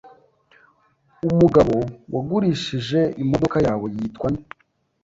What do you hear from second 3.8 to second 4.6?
yitwa nde?